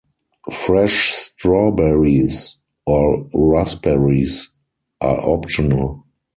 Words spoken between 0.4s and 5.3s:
Fresh strawberries or raspberries are